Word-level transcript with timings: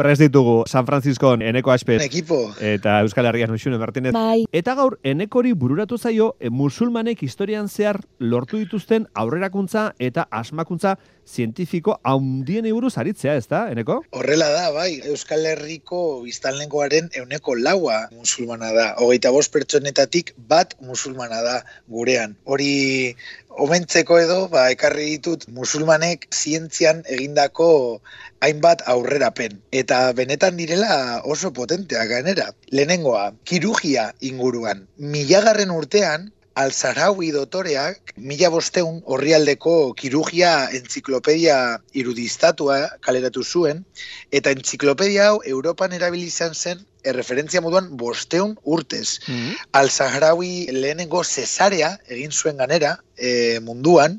Prez 0.00 0.18
ditugu 0.18 0.62
San 0.66 0.86
Franciscoan 0.86 1.42
Eneko 1.42 1.72
Aspez. 1.74 2.00
Ekipo. 2.00 2.54
Eta 2.58 3.02
Euskal 3.02 3.26
Herrian 3.26 3.50
Uxune 3.52 3.76
Martinez. 3.76 4.14
Bai. 4.16 4.46
Eta 4.50 4.72
gaur, 4.74 4.96
Enekori 5.04 5.52
bururatu 5.52 5.98
zaio, 5.98 6.36
e, 6.40 6.48
musulmanek 6.48 7.20
historian 7.22 7.68
zehar 7.68 8.00
lortu 8.18 8.56
dituzten 8.56 9.10
aurrerakuntza 9.12 9.90
eta 9.98 10.24
asmakuntza 10.30 10.94
zientifiko 11.30 11.96
haundien 12.02 12.66
buruz 12.74 12.96
aritzea, 12.98 13.36
ez 13.38 13.46
da, 13.50 13.60
Eneko? 13.72 14.00
Horrela 14.16 14.48
da, 14.52 14.70
bai, 14.74 15.00
Euskal 15.12 15.46
Herriko 15.46 16.00
biztanlengoaren 16.24 17.10
euneko 17.22 17.54
laua 17.58 18.00
musulmana 18.16 18.72
da. 18.76 18.86
Hogeita 19.04 19.32
bost 19.34 19.52
pertsonetatik 19.54 20.34
bat 20.50 20.74
musulmana 20.80 21.42
da 21.46 21.56
gurean. 21.88 22.36
Hori 22.44 22.72
omentzeko 23.66 24.18
edo, 24.22 24.40
ba, 24.52 24.66
ekarri 24.74 25.06
ditut 25.16 25.46
musulmanek 25.54 26.26
zientzian 26.34 27.04
egindako 27.16 27.70
hainbat 28.40 28.82
aurrerapen. 28.94 29.60
Eta 29.82 30.02
benetan 30.16 30.58
direla 30.60 31.20
oso 31.24 31.52
potenteak 31.56 32.10
gainera. 32.14 32.50
Lehenengoa, 32.72 33.30
kirugia 33.44 34.10
inguruan. 34.32 34.86
Milagarren 34.98 35.74
urtean, 35.74 36.30
Alzaraui 36.58 37.30
dotoreak 37.32 38.12
mila 38.16 38.50
bosteun 38.50 39.00
horrialdeko 39.06 39.74
kirugia 39.94 40.50
entziklopedia 40.78 41.56
irudistatua 41.94 42.78
kaleratu 43.00 43.44
zuen, 43.44 43.84
eta 44.32 44.50
entziklopedia 44.50 45.28
hau 45.30 45.40
Europan 45.46 45.92
erabilizan 45.92 46.54
zen 46.54 46.82
erreferentzia 47.04 47.60
moduan 47.60 47.96
bosteun 47.96 48.56
urtez. 48.64 49.20
Mm 49.26 49.34
-hmm. 49.34 49.56
Al-Sahrawi 49.72 50.68
lehenengo 50.72 51.24
cesarea 51.24 51.98
egin 52.08 52.32
zuen 52.32 52.56
ganera 52.56 52.98
e, 53.20 53.60
munduan, 53.60 54.18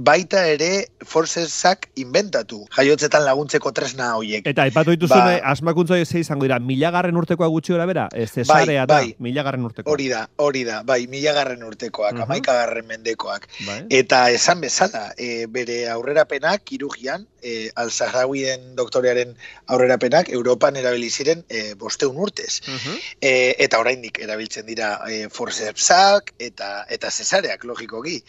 baita 0.00 0.46
ere 0.48 0.88
forcesak 1.04 1.90
inventatu, 2.00 2.62
jaiotzetan 2.72 3.24
laguntzeko 3.26 3.72
tresna 3.76 4.14
hoiek. 4.16 4.46
Eta 4.48 4.64
aipatu 4.64 4.94
dituzun 4.96 5.20
ba, 5.20 5.36
asmakuntza 5.52 5.98
ze 6.04 6.22
izango 6.24 6.48
dira, 6.48 6.58
milagarren 6.58 7.16
urtekoa 7.20 7.50
gutxi 7.52 7.74
gora 7.76 7.86
bera? 7.86 8.08
Ez 8.12 8.30
cesarea 8.32 8.86
bai, 8.86 8.96
bai, 8.96 9.12
da, 9.12 9.24
milagarren 9.28 9.64
urtekoa. 9.68 9.92
Hori 9.92 10.08
da, 10.08 10.24
hori 10.36 10.64
da, 10.64 10.82
bai, 10.82 11.06
milagarren 11.06 11.62
urtekoak, 11.62 12.14
-huh. 12.14 12.24
amaikagarren 12.24 12.86
mendekoak. 12.88 13.46
Bai. 13.66 13.84
Eta 14.00 14.30
esan 14.30 14.60
bezala, 14.64 15.12
e, 15.16 15.46
bere 15.46 15.88
aurrerapenak, 15.92 16.64
kirugian, 16.64 17.26
e, 17.42 17.70
Al-Sahrawien 17.74 18.74
doktorearen 18.76 19.36
aurrerapenak, 19.66 20.28
Europan 20.28 20.76
erabiliziren 20.76 21.44
e, 21.48 21.74
bosteun 21.74 22.16
urtez. 22.16 22.60
Uh 22.66 22.74
-huh. 22.74 22.98
e, 23.20 23.32
eta 23.58 23.78
oraindik 23.78 24.18
erabiltzen 24.18 24.66
dira 24.66 25.00
e, 25.08 25.28
forcepsak 25.28 26.34
eta 26.38 26.86
eta 26.88 27.10
cesareak 27.10 27.64
logikoki. 27.64 28.22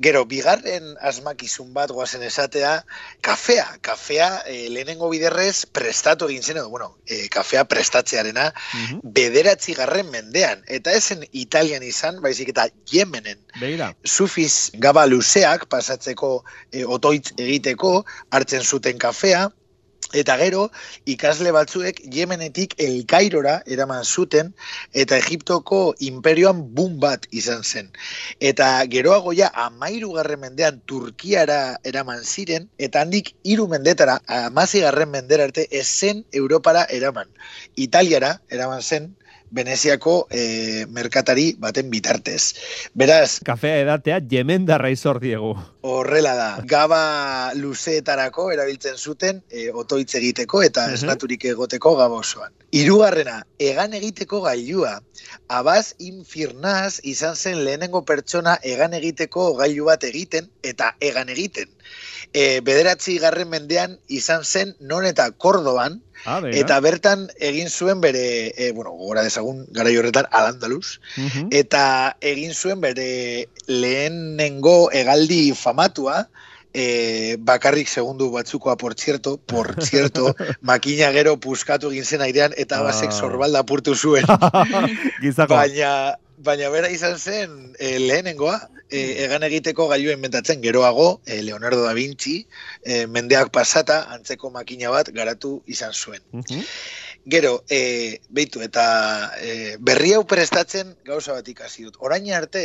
Gero, 0.00 0.24
bigarren 0.24 0.94
asmakizun 1.04 1.74
bat 1.76 1.90
goazen 1.92 2.22
esatea, 2.24 2.70
kafea, 3.20 3.66
kafea 3.84 4.28
e, 4.48 4.70
lehenengo 4.72 5.10
biderrez 5.12 5.66
prestatu 5.76 6.30
egin 6.30 6.42
zen, 6.42 6.56
edo, 6.56 6.70
bueno, 6.72 6.96
e, 7.04 7.28
kafea 7.28 7.66
prestatzearena, 7.68 8.46
uh 8.48 8.78
-huh. 8.80 9.00
bederatzi 9.04 9.74
garren 9.76 10.08
mendean, 10.10 10.64
eta 10.68 10.94
esen 10.96 11.26
italian 11.32 11.82
izan, 11.82 12.22
baizik 12.22 12.48
eta 12.48 12.68
Yemenen. 12.90 13.38
Beira. 13.60 13.90
Sufiz 14.04 14.70
gaba 14.74 15.04
luzeak 15.06 15.66
pasatzeko 15.68 16.44
e, 16.72 16.84
otoitz 16.84 17.34
egiteko, 17.36 18.06
hartzen 18.40 18.66
zuten 18.66 18.98
kafea, 18.98 19.48
Eta 20.10 20.34
gero, 20.40 20.64
ikasle 21.06 21.52
batzuek 21.54 22.00
Yemenetik 22.10 22.72
El 22.82 23.04
Kairora 23.06 23.60
eraman 23.66 24.02
zuten, 24.02 24.48
eta 25.02 25.18
Egiptoko 25.20 25.94
imperioan 26.02 26.64
bum 26.74 26.96
bat 27.04 27.28
izan 27.30 27.62
zen. 27.62 27.92
Eta 28.40 28.66
geroago 28.90 29.30
ja, 29.38 29.52
amairu 29.66 30.10
garren 30.16 30.42
mendean 30.42 30.80
Turkiara 30.90 31.60
eraman 31.86 32.24
ziren, 32.24 32.66
eta 32.78 33.04
handik 33.04 33.30
hiru 33.44 33.68
mendetara, 33.70 34.18
amazi 34.26 34.82
garren 34.82 35.14
mendera 35.14 35.46
arte, 35.46 35.68
esen 35.70 36.24
Europara 36.32 36.88
eraman. 36.90 37.30
Italiara 37.76 38.40
eraman 38.50 38.82
zen, 38.82 39.12
Veneziako 39.50 40.14
e, 40.30 40.86
merkatari 40.94 41.54
baten 41.58 41.90
bitartez. 41.90 42.54
Beraz... 42.94 43.40
Kafea 43.46 43.80
edatea 43.82 44.20
jemen 44.30 44.66
darra 44.68 44.90
izor 44.94 45.18
diegu. 45.22 45.56
Horrela 45.82 46.34
da. 46.38 46.48
Gaba 46.70 47.02
luzeetarako 47.58 48.50
erabiltzen 48.54 48.96
zuten 48.96 49.42
e, 49.50 49.70
otoitz 49.72 50.14
egiteko 50.20 50.62
eta 50.66 50.86
uh 50.86 50.94
esnaturik 50.94 51.44
egoteko 51.50 51.94
gaba 51.98 52.20
osoan. 52.22 52.52
Hirugarrena, 52.70 53.40
egan 53.58 53.94
egiteko 53.98 54.40
gailua. 54.44 55.00
Abaz 55.48 55.94
infirnaz 55.98 57.00
izan 57.02 57.34
zen 57.36 57.64
lehenengo 57.64 58.04
pertsona 58.06 58.56
egan 58.62 58.94
egiteko 58.94 59.50
gailu 59.58 59.90
bat 59.90 60.06
egiten 60.06 60.46
eta 60.62 60.94
egan 61.00 61.28
egiten. 61.28 61.70
E, 62.32 62.60
bederatzi 62.60 63.18
garren 63.18 63.48
mendean 63.48 63.98
izan 64.08 64.44
zen 64.44 64.76
non 64.80 65.04
eta 65.06 65.30
kordoban, 65.32 66.02
Ah, 66.26 66.42
eta 66.44 66.76
bertan 66.84 67.30
egin 67.40 67.70
zuen 67.72 68.02
bere, 68.02 68.52
e, 68.54 68.72
bueno, 68.76 68.90
gora 68.92 69.22
dezagun 69.24 69.62
gara 69.72 69.88
horretan 69.88 70.26
alandaluz, 70.30 70.98
Mhm. 71.16 71.46
eta 71.50 72.14
egin 72.20 72.52
zuen 72.52 72.78
bere 72.82 73.48
lehenengo 73.66 74.90
hegaldi 74.92 75.52
famatua, 75.56 76.28
e, 76.74 77.36
bakarrik 77.40 77.88
segundu 77.88 78.30
batzukoa, 78.30 78.76
por 78.76 78.94
cierto, 78.94 79.38
por 79.38 79.82
cierto, 79.82 80.34
makina 80.60 81.10
gero 81.12 81.38
puskatu 81.40 81.90
egin 81.90 82.04
zen 82.04 82.20
airean, 82.22 82.52
eta 82.56 82.78
Ah. 82.80 82.82
basek 82.82 83.12
zorbalda 83.12 83.60
apurtu 83.64 83.94
zuen. 83.96 84.24
Gizako. 85.22 85.54
baina, 85.54 86.16
baina 86.44 86.70
bera 86.72 86.88
izan 86.92 87.18
zen 87.18 87.56
e, 87.78 87.98
lehenengoa, 87.98 88.56
e, 88.88 89.00
egan 89.24 89.44
egiteko 89.46 89.86
gailu 89.92 90.12
inventatzen 90.14 90.62
geroago, 90.64 91.20
e, 91.26 91.42
Leonardo 91.42 91.82
da 91.84 91.92
Vinci, 91.96 92.36
e, 92.82 93.06
mendeak 93.06 93.52
pasata, 93.54 94.02
antzeko 94.16 94.50
makina 94.54 94.92
bat 94.94 95.12
garatu 95.16 95.58
izan 95.66 95.92
zuen. 95.92 96.22
Gero, 97.30 97.64
e, 97.68 98.20
beitu, 98.30 98.62
eta 98.64 98.84
e, 99.40 99.76
berri 99.78 100.14
hau 100.16 100.24
prestatzen 100.26 100.94
gauza 101.04 101.36
bat 101.36 101.48
ikasi 101.48 101.88
dut. 101.88 102.00
Orain 102.00 102.30
arte, 102.32 102.64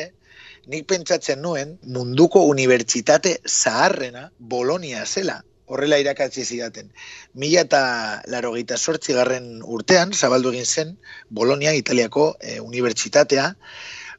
nik 0.72 0.88
pentsatzen 0.90 1.42
nuen 1.44 1.76
munduko 1.84 2.46
unibertsitate 2.52 3.38
zaharrena 3.46 4.30
Bolonia 4.40 5.06
zela. 5.06 5.42
Horrela 5.68 5.98
irakatzi 6.00 6.44
zidaten. 6.46 6.92
Mila 7.34 7.62
eta 7.66 8.22
larogeita 8.28 8.78
sortzi 8.78 9.14
garren 9.18 9.62
urtean, 9.64 10.14
zabaldu 10.14 10.52
egin 10.54 10.66
zen, 10.66 10.98
Bolonia, 11.30 11.74
Italiako 11.74 12.36
e, 12.40 12.60
unibertsitatea, 12.60 13.56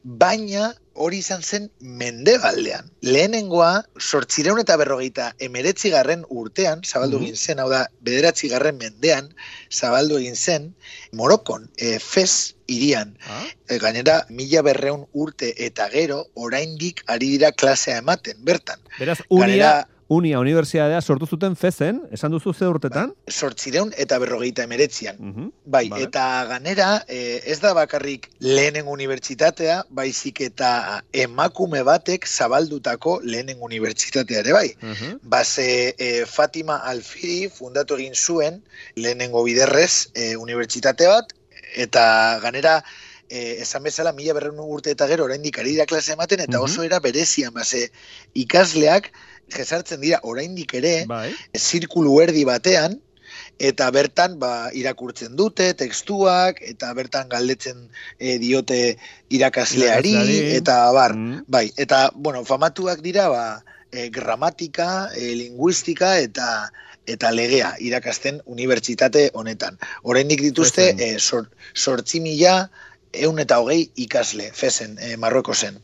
baina 0.06 0.72
hori 0.96 1.18
izan 1.18 1.42
zen 1.42 1.64
mendebaldean. 1.80 2.86
Lehenengoa, 3.04 3.82
sortzireun 4.00 4.60
eta 4.62 4.76
berrogeita 4.80 5.32
emeretzi 5.42 5.90
garren 5.92 6.22
urtean, 6.30 6.80
zabaldu 6.84 7.18
Mhm. 7.18 7.24
egin 7.26 7.36
zen, 7.36 7.58
hau 7.60 7.68
da, 7.68 7.82
bederatzi 8.00 8.48
garren 8.48 8.78
mendean, 8.78 9.28
zabaldu 9.70 10.16
egin 10.18 10.36
zen, 10.36 10.74
Morokon, 11.12 11.68
e, 11.76 11.98
Fez 11.98 12.54
irian. 12.66 13.16
Ah, 13.28 13.44
E, 13.68 13.78
gainera, 13.78 14.24
mila 14.30 14.62
berreun 14.62 15.06
urte 15.12 15.52
eta 15.66 15.88
gero, 15.90 16.26
oraindik 16.34 17.02
ari 17.06 17.30
dira 17.36 17.52
klasea 17.52 17.98
ematen, 17.98 18.36
bertan. 18.44 18.78
beraz, 18.98 19.18
unia, 19.28 19.46
Gainera, 19.46 19.88
unia 20.08 20.38
unibertsitatea 20.38 21.00
sortu 21.02 21.26
zuten 21.26 21.56
fezen, 21.58 21.96
esan 22.14 22.30
duzu 22.30 22.52
ze 22.54 22.66
urtetan? 22.70 23.12
sortzireun 23.28 23.92
eta 23.96 24.18
berrogeita 24.22 24.62
emeretzian. 24.62 25.16
Mhm. 25.18 25.48
Bai, 25.64 25.88
Vale. 25.88 26.04
eta 26.04 26.44
ganera, 26.46 27.04
eh, 27.08 27.42
ez 27.44 27.58
da 27.60 27.72
bakarrik 27.74 28.28
lehenen 28.38 28.86
unibertsitatea, 28.86 29.84
baizik 29.90 30.40
eta 30.40 31.02
emakume 31.12 31.82
batek 31.82 32.26
zabaldutako 32.26 33.20
lehenen 33.24 33.58
unibertsitatea 33.60 34.38
ere 34.44 34.52
bai. 34.52 34.74
Mhm. 34.80 35.18
Base 35.22 35.94
eh, 35.98 36.24
Fatima 36.26 36.76
Alfiri 36.84 37.48
fundatu 37.50 37.96
egin 37.96 38.14
zuen 38.14 38.62
lehenengo 38.94 39.42
biderrez 39.42 40.08
eh, 40.14 40.36
unibertsitate 40.36 41.06
bat, 41.08 41.32
eta 41.74 42.38
ganera 42.40 42.82
eh, 43.28 43.58
esan 43.62 43.82
bezala 43.82 44.12
mila 44.12 44.34
berreun 44.34 44.60
urte 44.60 44.92
eta 44.92 45.08
gero 45.08 45.24
oraindik 45.24 45.58
ari 45.58 45.70
dira 45.72 45.84
klase 45.84 46.12
ematen, 46.12 46.40
eta 46.40 46.58
Mhm. 46.58 46.64
oso 46.64 46.82
era 46.84 47.00
berezian, 47.00 47.52
base 47.52 47.90
ikasleak 48.34 49.10
jesartzen 49.54 50.00
dira 50.00 50.20
oraindik 50.22 50.74
ere, 50.74 51.04
Bai. 51.06 51.32
zirkulu 51.54 52.20
erdi 52.22 52.44
batean, 52.44 53.00
eta 53.58 53.90
bertan 53.90 54.38
ba, 54.38 54.70
irakurtzen 54.72 55.36
dute 55.36 55.72
testuak, 55.74 56.59
eta 56.62 56.92
bertan 56.94 57.28
galdetzen 57.28 57.88
eh, 58.18 58.38
diote 58.38 58.97
irakasleari, 59.30 60.10
Irakasleari. 60.12 60.56
eta 60.56 60.92
bar, 60.92 61.15
Mm. 61.15 61.44
bai, 61.48 61.72
eta, 61.76 62.10
bueno, 62.15 62.44
famatuak 62.44 63.00
dira, 63.00 63.28
ba, 63.28 63.65
eh, 63.92 64.09
gramatika, 64.10 65.09
eh, 65.16 65.34
linguistika, 65.36 66.18
eta 66.18 66.71
eta 67.06 67.30
legea 67.30 67.76
irakasten 67.78 68.41
unibertsitate 68.47 69.30
honetan. 69.34 69.78
Oraindik 70.03 70.41
dituzte, 70.42 70.88
eh, 70.98 71.18
sor, 71.21 71.48
sortzi 71.72 72.18
mila, 72.21 72.68
eun 73.12 73.38
eta 73.38 73.60
hogei 73.60 73.92
ikasle, 73.94 74.50
fezen, 74.53 74.98
eh, 74.98 75.16
Marruekosen. 75.16 75.78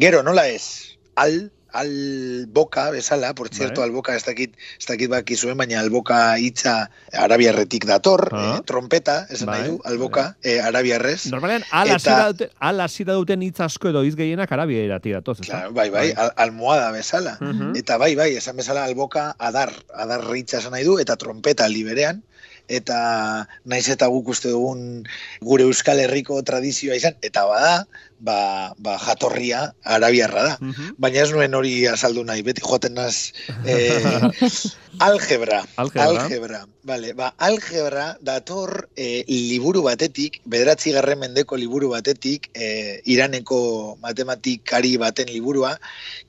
Gero, 0.00 0.24
nola 0.24 0.48
ez? 0.48 0.96
Al, 1.14 1.52
al 1.78 2.46
boka 2.48 2.90
bezala, 2.90 3.34
por 3.34 3.48
cierto, 3.48 3.80
Bai. 3.80 3.88
al 3.88 3.94
boka 3.94 4.14
ez 4.16 4.24
dakit, 4.24 4.54
ez 4.78 4.86
dakit 4.86 5.08
baki 5.10 5.36
zuen, 5.36 5.56
baina 5.56 5.80
al 5.80 5.90
boka 5.90 6.36
hitza 6.38 6.90
arabiarretik 7.12 7.86
dator, 7.86 8.28
Ah. 8.32 8.56
eh, 8.58 8.62
trompeta, 8.66 9.26
Bai, 9.28 9.46
nahi 9.46 9.68
du, 9.70 9.80
al 9.84 9.98
boka, 9.98 10.36
eh, 10.42 10.60
arabiarrez. 10.60 11.26
Normalean, 11.30 11.64
ala 11.70 12.84
hasiera 12.84 13.14
duten 13.14 13.42
hitz 13.42 13.60
asko 13.60 13.88
edo 13.90 14.02
hitz 14.04 14.16
gehienak 14.16 14.50
arabiera 14.52 15.00
tiratoz, 15.00 15.40
ezta? 15.40 15.52
Claro, 15.52 15.72
bai, 15.72 15.88
bai, 15.90 16.12
al, 16.16 16.32
almohada 16.36 16.90
bezala. 16.92 17.36
Mhm. 17.40 17.76
Eta 17.76 17.96
bai, 17.98 18.14
bai, 18.14 18.34
esan 18.36 18.56
bezala 18.56 18.84
alboka 18.84 19.34
adar, 19.38 19.72
adar 19.94 20.24
ritza 20.30 20.58
esan 20.58 20.72
nahi 20.72 20.84
du, 20.84 20.98
eta 20.98 21.16
trompeta 21.16 21.68
liberean, 21.68 22.22
eta 22.68 23.48
naiz 23.64 23.88
eta 23.88 24.08
guk 24.12 24.28
uste 24.34 24.52
dugun 24.52 25.04
gure 25.40 25.64
Euskal 25.64 26.00
Herriko 26.04 26.42
tradizioa 26.44 26.96
izan, 27.00 27.16
eta 27.24 27.46
bada, 27.48 27.74
ba, 28.20 28.74
ba 28.78 28.98
jatorria 28.98 29.74
arabiarra 29.84 30.42
da. 30.42 30.56
Mhm. 30.60 30.96
Baina 30.98 31.22
ez 31.22 31.30
nuen 31.32 31.54
hori 31.54 31.86
azaldu 31.86 32.24
nahi, 32.24 32.42
beti 32.46 32.64
joaten 32.64 32.94
naz 32.98 33.32
eh, 33.64 34.20
algebra. 35.08 35.62
Algebra. 35.76 36.08
Algebra. 36.08 36.66
Vale, 36.88 37.12
ba, 37.12 37.34
algebra 37.44 38.16
dator 38.24 38.88
eh, 38.96 39.24
liburu 39.28 39.82
batetik, 39.84 40.40
bederatzi 40.48 40.94
garren 40.96 41.20
mendeko 41.20 41.56
liburu 41.60 41.92
batetik, 41.92 42.48
eh, 42.54 43.00
iraneko 43.04 43.98
matematikari 44.02 44.96
baten 44.96 45.28
liburua, 45.28 45.74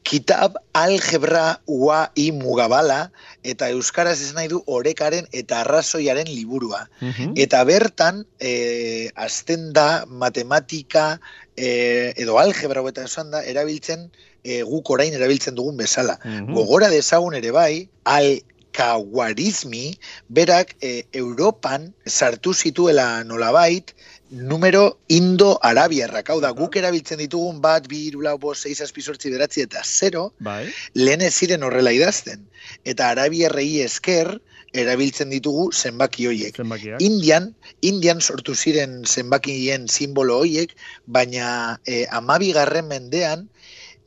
kitab 0.04 0.60
algebra 0.76 1.62
ua 1.66 2.10
i 2.16 2.30
mugabala, 2.36 3.10
eta 3.44 3.70
euskaraz 3.72 4.20
ez 4.22 4.34
nahi 4.36 4.52
du 4.52 4.62
orekaren 4.68 5.30
eta 5.32 5.64
arrazoiaren 5.64 6.29
liburua. 6.36 6.88
Mhm. 7.02 7.34
Eta 7.36 7.64
bertan, 7.64 8.26
eh, 8.40 9.12
azten 9.16 9.72
da 9.74 10.06
matematika 10.06 11.20
eh, 11.56 12.14
edo 12.16 12.40
algebra 12.40 12.84
eta 12.88 13.04
esan 13.04 13.32
da, 13.32 13.44
erabiltzen 13.44 14.10
eh, 14.44 14.62
guk 14.64 14.90
orain 14.90 15.14
erabiltzen 15.14 15.56
dugun 15.56 15.78
bezala. 15.78 16.20
Mhm. 16.24 16.54
Gogora 16.56 16.90
dezagun 16.90 17.36
ere 17.36 17.52
bai, 17.52 17.90
alkawarizmi, 18.04 19.98
berak 20.30 20.76
eh, 20.82 21.04
Europan 21.12 21.94
sartu 22.06 22.54
zituela 22.54 23.24
nolabait, 23.24 23.94
numero 24.30 25.00
indo-arabiarrak. 25.10 26.30
Hau 26.30 26.40
da, 26.42 26.52
guk 26.54 26.78
erabiltzen 26.78 27.20
ditugun 27.22 27.62
bat, 27.62 27.88
bi, 27.90 28.06
hiru, 28.08 28.22
lau, 28.26 28.38
bost, 28.38 28.68
seis, 28.68 28.80
azpi, 28.86 29.02
zortzi, 29.02 29.32
bederatzi 29.32 29.66
eta 29.66 29.82
zero, 29.84 30.30
Bai. 30.40 30.70
lehen 30.94 31.22
ez 31.26 31.34
ziren 31.34 31.64
horrela 31.66 31.92
idazten. 31.96 32.46
Eta 32.86 33.10
arabiarrei 33.10 33.82
esker, 33.82 34.38
erabiltzen 34.74 35.30
ditugu 35.30 35.72
zenbaki 35.74 36.28
hoiek. 36.28 36.56
Zenbakiak. 36.56 37.02
Indian, 37.02 37.54
Indian 37.82 38.22
sortu 38.22 38.56
ziren 38.56 39.04
zenbakien 39.06 39.88
simbolo 39.90 40.38
hoiek, 40.44 40.76
baina 41.06 41.80
eh, 41.86 42.06
amabigarren 42.12 42.88
mendean 42.88 43.48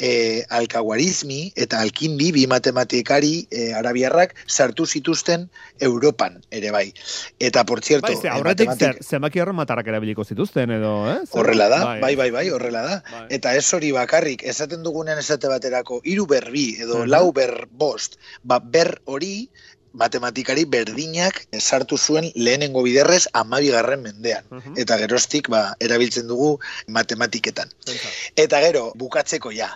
eh, 0.03 0.43
alkaguarizmi 0.50 1.53
eta 1.55 1.79
alkindi 1.81 2.32
bi 2.35 2.47
matematikari 2.50 3.47
eh, 3.50 3.70
arabiarrak 3.79 4.32
sartu 4.50 4.87
zituzten 4.87 5.49
Europan 5.79 6.41
ere 6.50 6.73
bai. 6.75 6.93
Eta, 7.38 7.62
por 7.64 7.82
cierto, 7.85 8.09
Bai, 8.11 8.17
ze, 8.20 8.29
aurretik 8.29 8.69
matematik- 8.73 8.99
zer, 9.03 9.05
zenbaki 9.05 9.38
horren 9.41 9.55
matarrak 9.55 9.87
erabiliko 9.87 10.25
zituzten 10.25 10.70
edo, 10.75 10.94
eh? 11.11 11.19
Zer- 11.26 11.38
Horrela 11.38 11.69
da, 11.69 11.85
bai, 12.00 12.17
bai, 12.17 12.31
bai, 12.35 12.49
horrela 12.50 12.82
da. 12.82 13.03
Bai. 13.12 13.26
Eta 13.31 13.55
ez 13.55 13.67
hori 13.75 13.93
bakarrik, 13.94 14.43
esaten 14.43 14.82
dugunean 14.82 15.19
esate 15.23 15.47
baterako, 15.49 16.00
hiru 16.05 16.26
berbi 16.26 16.76
edo 16.81 17.05
Mhm. 17.05 17.09
lau 17.11 17.32
ber 17.32 17.69
bost, 17.70 18.19
ba, 18.43 18.59
ber 18.59 19.00
hori 19.05 19.50
matematikari 19.92 20.64
berdinak 20.64 21.46
sartu 21.60 21.98
zuen 21.98 22.30
lehenengo 22.34 22.82
biderrez 22.82 23.26
amabigarren 23.32 24.02
mendean. 24.02 24.44
Mhm. 24.50 24.78
Eta 24.84 24.98
geroztik, 24.98 25.48
ba, 25.48 25.74
erabiltzen 25.80 26.28
dugu 26.28 26.58
matematiketan. 26.88 27.68
Pentsa. 27.86 28.08
Eta 28.36 28.60
gero, 28.64 28.92
bukatzeko 28.96 29.52
ja. 29.52 29.70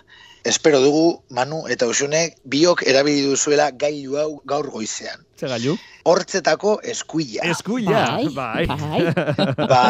Espero 0.47 0.79
dugu, 0.79 1.23
Manu 1.35 1.65
eta 1.67 1.89
Usunek, 1.91 2.37
biok 2.47 2.85
erabili 2.87 3.25
duzuela 3.27 3.65
gailu 3.75 4.15
hau 4.15 4.29
gaur 4.47 4.69
goizean. 4.71 5.25
Ze 5.35 5.49
gailu? 5.51 5.73
Hortzetako 6.07 6.77
eskuila. 6.87 7.43
Eskuila, 7.51 8.03
Bai, 8.15 8.29
bai. 8.31 8.65
bai. 8.71 9.67
ba, 9.71 9.81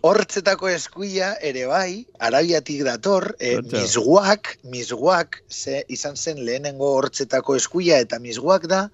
hortzetako 0.00 0.70
eskuila 0.72 1.34
ere 1.44 1.66
bai, 1.68 2.06
arabiatik 2.18 2.86
dator, 2.88 3.34
e, 3.36 3.58
misguak, 3.68 4.56
misguak, 4.64 5.42
ze, 5.52 5.82
izan 5.92 6.16
zen 6.16 6.40
lehenengo 6.46 6.94
hortzetako 6.96 7.58
eskuila, 7.60 8.00
eta 8.00 8.18
misguak 8.18 8.64
da, 8.70 8.86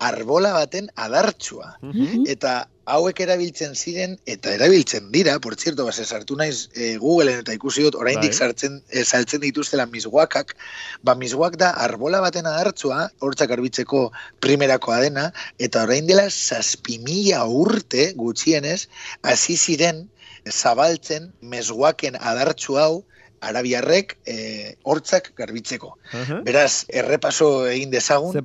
arbola 0.00 0.54
baten 0.56 0.88
adartsua. 0.96 1.76
Mhm. 1.82 2.24
Eta 2.32 2.62
hauek 2.84 3.20
erabiltzen 3.24 3.74
ziren, 3.74 4.16
eta 4.26 4.52
erabiltzen 4.54 5.10
dira, 5.12 5.38
por 5.40 5.56
cierto, 5.56 5.84
base 5.88 6.04
sartu 6.04 6.36
naiz 6.36 6.68
e, 6.74 6.96
Googleen 7.00 7.40
eta 7.40 7.54
ikusi 7.56 7.84
dut, 7.86 7.96
oraindik 8.00 8.32
Bai. 8.34 8.38
sartzen, 8.46 8.80
e, 8.90 9.04
saltzen 9.04 9.40
dituztela 9.44 9.86
misguakak, 9.92 10.54
ba 11.02 11.14
misguak 11.14 11.56
da 11.60 11.70
arbola 11.86 12.20
baten 12.24 12.46
adartsua, 12.50 13.08
hortzak 13.20 13.54
arbitzeko 13.56 14.10
primerakoa 14.44 15.00
dena, 15.06 15.30
eta 15.58 15.84
orain 15.88 16.06
dela 16.10 16.28
zazpimila 16.30 17.44
urte 17.48 18.12
gutxienez, 18.20 18.86
hasi 19.22 19.56
ziren 19.56 20.04
zabaltzen 20.50 21.32
mesguaken 21.40 22.20
adartsu 22.20 22.76
hau, 22.78 23.04
arabiarrek 23.48 24.16
e, 24.26 24.36
hortzak 24.82 25.32
garbitzeko. 25.38 25.94
Aha. 26.12 26.40
Beraz, 26.46 26.84
errepaso 26.88 27.66
egin 27.70 27.92
dezagun, 27.92 28.36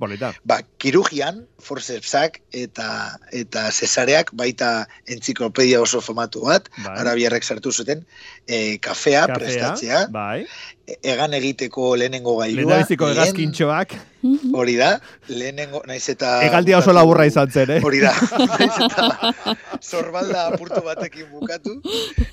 ba, 0.44 0.60
kirugian, 0.82 1.46
forcepsak 1.60 2.40
eta 2.56 2.90
eta 3.36 3.68
cesareak 3.76 4.32
baita 4.40 4.88
entziklopedia 5.08 5.82
oso 5.82 6.02
famatu 6.02 6.46
bat, 6.48 6.70
Bai. 6.78 6.98
arabiarrek 7.04 7.44
sartu 7.44 7.72
zuten, 7.72 8.06
e, 8.48 8.78
kafea, 8.78 9.26
Kafea, 9.28 9.36
prestatzea, 9.36 10.04
Bai. 10.14 10.46
Egan 11.04 11.34
egiteko 11.34 11.96
lehenengo 11.98 12.38
gailua, 12.38 12.62
Lehendabiziko 12.64 13.06
lehen- 13.10 13.18
egazkintxoak. 13.18 13.96
Mhm. 14.22 14.52
hori 14.54 14.74
da, 14.76 15.00
lehenengo, 15.30 15.80
naiz 15.88 16.10
eta... 16.12 16.42
Egaldia 16.44 16.78
oso 16.82 16.92
laburra 16.92 17.24
izan 17.26 17.52
zen, 17.56 17.70
eh? 17.72 17.82
Hori 17.88 18.02
da, 18.04 18.12
naiz 18.60 18.76
eta 18.84 19.56
zorbalda 19.82 20.48
apurtu 20.52 20.82
batekin 20.84 21.30
bukatu, 21.32 21.78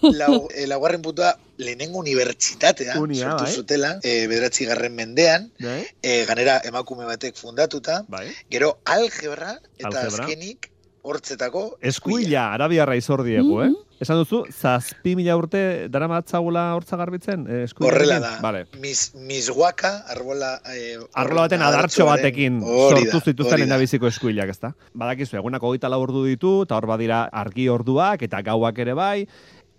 lau, 0.02 0.48
e, 0.50 0.66
laugarren 0.66 1.02
puntua 1.02 1.36
lehenengo 1.58 2.00
unibertsitatea 2.02 2.98
Unia, 3.00 3.30
sortu 3.30 3.44
bai. 3.44 3.52
zutela, 3.54 3.90
e, 4.02 4.26
bederatzi 4.26 4.66
garren 4.66 4.94
mendean, 4.98 5.50
Bai. 5.62 5.84
e, 6.02 6.24
ganera 6.26 6.60
emakume 6.64 7.04
batek 7.06 7.36
fundatuta, 7.38 8.02
Bai. 8.08 8.26
Gero 8.50 8.78
algebra 8.84 9.54
eta 9.78 9.88
Algebra. 9.88 10.24
azkenik 10.24 10.70
hortzetako 11.06 11.66
Eskuila, 11.80 12.52
arabiarra 12.56 12.96
izor 12.98 13.24
diegu, 13.26 13.60
eh? 13.62 13.70
Mhm. 13.70 13.82
Esan 14.04 14.18
duzu, 14.20 14.42
zazpi 14.52 15.14
mila 15.16 15.32
urte 15.38 15.88
dara 15.88 16.04
matzagula 16.10 16.66
hortza 16.76 16.98
garbitzen? 17.00 17.46
Eh, 17.48 17.62
eskuila 17.64 17.88
Horrela 17.88 18.18
da. 18.20 18.32
Vale. 18.44 18.66
Mis, 18.82 19.14
misguaka, 19.16 19.92
arbola... 20.12 20.50
Eh, 20.68 20.98
Arrola 21.16 21.46
baten 21.46 21.64
adartxo 21.64 22.04
batekin 22.04 22.58
hori 22.60 23.06
da, 23.06 23.14
sortu 23.14 23.32
zituzten 23.32 23.62
lehendabiziko 23.62 24.10
eskuilak, 24.10 24.52
ezta? 24.52 24.74
Badakizu, 24.92 25.38
egunako 25.40 25.70
hogeita 25.70 25.88
lau 25.88 26.02
ordu 26.04 26.26
ditu, 26.26 26.58
eta 26.66 26.76
hor 26.76 26.88
badira 26.90 27.22
argi 27.32 27.70
orduak, 27.72 28.26
eta 28.28 28.42
gauak 28.44 28.84
ere 28.84 28.92
bai, 28.98 29.24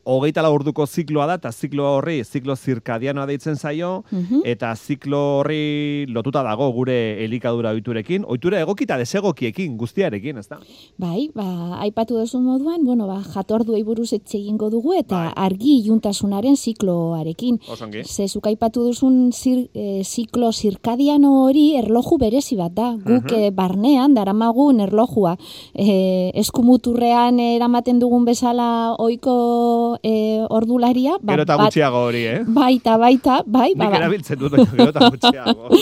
hogeita 0.08 0.42
lau 0.42 0.54
orduko 0.56 0.86
zikloa 0.88 1.26
da, 1.28 1.36
eta 1.42 1.52
ziklo 1.52 1.84
horri, 1.98 2.22
ziklo 2.24 2.56
zirkadianoa 2.56 3.26
deitzen 3.28 3.56
zaio, 3.60 4.04
Mhm. 4.12 4.42
eta 4.46 4.74
ziklo 4.76 5.20
horri 5.40 6.06
lotuta 6.08 6.44
dago 6.44 6.72
gure 6.72 7.24
elikadura 7.26 7.72
ohiturekin, 7.76 8.24
ohitura 8.28 8.62
egokita 8.64 8.98
desegokiekin, 8.98 9.76
guztiarekin, 9.78 10.38
ezta? 10.38 10.60
Bai, 10.98 11.30
ba, 11.36 11.80
aipatu 11.84 12.18
duzu 12.18 12.40
moduan, 12.40 12.86
bueno, 12.86 13.08
ba, 13.08 13.22
jatorduei 13.34 13.84
buruz 13.84 14.14
hitz 14.14 14.36
egingo 14.36 14.70
dugu 14.70 14.94
eta 14.94 15.16
Bai. 15.28 15.34
argi 15.36 15.82
iluntasunaren 15.84 16.56
zikloarekin. 16.56 17.60
Osongi. 17.70 18.04
Ze 18.06 18.28
zuk 18.28 18.48
aipatu 18.48 18.86
duzun 18.88 19.32
zir, 19.34 19.70
e, 19.74 20.04
ziklo 20.04 20.52
zirkadiano 20.54 21.44
hori 21.44 21.76
erloju 21.76 22.18
berezi 22.18 22.56
bat 22.56 22.72
da. 22.74 22.94
Guk 22.96 23.32
Mhm. 23.32 23.36
eh, 23.36 23.52
barnean 23.52 24.14
daramagun 24.14 24.80
erlojua 24.80 25.38
e, 25.74 26.32
eskumuturrean 26.36 27.40
eramaten 27.40 28.00
dugun 28.00 28.26
bezala 28.26 28.96
ohiko 28.98 29.97
e, 30.04 30.46
ordularia, 30.50 31.18
ba, 31.22 31.34
Gero 31.34 31.44
eta 31.44 31.56
gutxiago 31.56 31.98
hori, 32.08 32.24
eh? 32.26 32.42
baita, 32.48 32.98
baita, 32.98 33.42
bai, 33.46 33.74
ba, 33.76 33.86
Nik 33.86 33.92
ba, 33.94 33.98
erabiltzen 33.98 34.40
dut, 34.40 34.52
baina 34.52 34.72
gero 34.72 34.90
eta 34.90 35.10
gutxiago. 35.10 35.70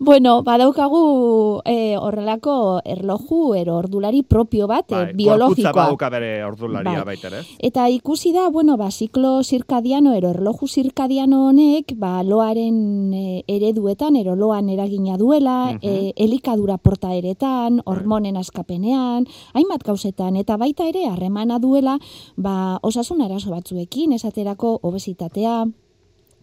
Bueno, 0.00 0.42
badaukagu 0.42 1.60
eh, 1.68 1.94
horrelako 2.00 2.80
erloju 2.88 3.54
ero 3.54 3.74
ordulari 3.76 4.22
propio 4.22 4.66
bat, 4.66 4.86
Bai, 4.88 5.00
eh, 5.00 5.04
gorputza 5.12 5.16
biologikoa. 5.18 5.72
badauka 5.76 6.08
bere 6.10 6.30
ordularia 6.44 7.04
Bai. 7.04 7.04
baita 7.04 7.28
ere. 7.28 7.42
Eta 7.58 7.84
ikusi 7.92 8.32
da, 8.32 8.48
bueno, 8.48 8.78
ba, 8.80 8.88
ziklo 8.90 9.42
zirkadiano 9.44 10.14
ero 10.16 10.30
erloju 10.30 10.66
zirkadiano 10.68 11.42
honek, 11.50 11.92
ba, 12.00 12.22
loaren 12.24 13.12
e, 13.12 13.44
ereduetan, 13.46 14.16
ero 14.16 14.34
loan 14.36 14.70
eragina 14.70 15.18
duela, 15.18 15.72
Mhm. 15.74 15.78
e, 15.82 16.12
elikadura 16.16 16.78
portaeretan, 16.78 17.82
hormonen 17.84 18.36
askapenean, 18.38 19.26
hainbat 19.52 19.82
gauzetan, 19.84 20.36
eta 20.36 20.56
baita 20.56 20.88
ere 20.88 21.04
harremana 21.10 21.58
duela, 21.58 21.98
ba, 22.36 22.78
osasun 22.82 23.20
arazo 23.20 23.49
batzuekin, 23.50 24.12
esaterako 24.16 24.78
obesitatea, 24.82 25.66